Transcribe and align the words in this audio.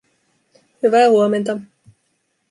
Hyvää 0.83 1.09
huomenta 1.09 1.59